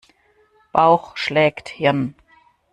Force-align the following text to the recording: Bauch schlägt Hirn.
Bauch 0.71 1.15
schlägt 1.15 1.69
Hirn. 1.77 2.15